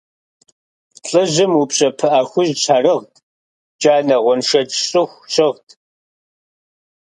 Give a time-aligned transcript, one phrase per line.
[1.07, 3.13] ЛӀыжьым упщӀэ пыӀэ хужь щхьэрыгът,
[3.79, 5.67] джанэ-гъуэншэдж щӀыху щыгът.